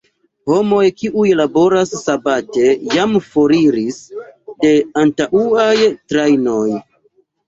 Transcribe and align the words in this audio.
Homoj, 0.49 0.85
kiuj 0.99 1.25
laboras 1.41 1.91
sabate 2.03 2.69
jam 2.99 3.13
foriris 3.25 3.99
de 4.63 4.71
antaŭaj 5.03 5.75
trajnoj. 6.13 6.63